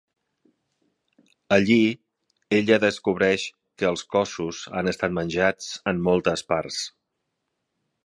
Allí, 1.57 1.77
ella 2.61 2.79
descobreix 2.85 3.45
que 3.81 3.89
els 3.93 4.07
cossos 4.17 4.65
han 4.81 4.93
estat 4.95 5.17
menjats 5.21 5.73
en 5.93 6.05
moltes 6.11 6.49
parts. 6.55 6.85